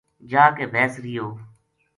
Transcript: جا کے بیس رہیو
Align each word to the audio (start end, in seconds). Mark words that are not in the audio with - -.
جا 0.29 0.43
کے 0.57 0.65
بیس 0.73 0.93
رہیو 1.03 1.25